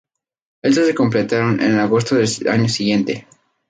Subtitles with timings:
[0.63, 3.27] Estos se completaron en agosto del año siguiente.